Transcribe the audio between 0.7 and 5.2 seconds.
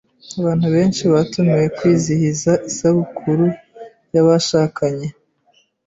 benshi batumiwe kwizihiza isabukuru yabashakanye.